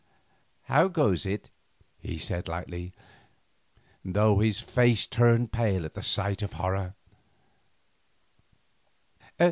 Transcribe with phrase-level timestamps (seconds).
[0.63, 1.51] "How goes it?"
[1.99, 2.91] he said lightly,
[4.03, 6.95] though his face turned pale at the sight of horror.